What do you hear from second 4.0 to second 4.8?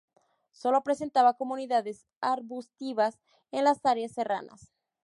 serranas.